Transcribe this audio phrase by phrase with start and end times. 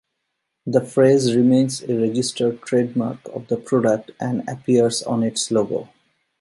[0.65, 5.89] The phrase remains a registered trademark of the product and appears on its logo.